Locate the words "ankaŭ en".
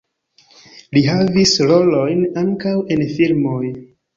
2.45-3.07